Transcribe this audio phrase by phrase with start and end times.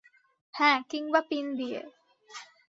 [0.53, 1.81] হ্যাঁ, কিংবা পিন দিয়ে।